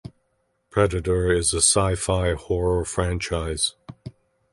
[0.71, 3.75] Predator is a sci-fi horror franchise.